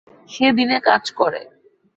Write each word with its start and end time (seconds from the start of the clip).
সে 0.29 0.47
দিনে 0.57 0.77
কাজ 0.79 1.03
করে। 1.11 1.41